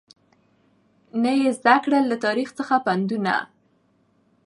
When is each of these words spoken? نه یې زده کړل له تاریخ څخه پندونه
نه 1.23 1.31
یې 1.39 1.49
زده 1.59 1.75
کړل 1.83 2.03
له 2.11 2.17
تاریخ 2.25 2.49
څخه 2.59 2.75
پندونه 2.85 3.35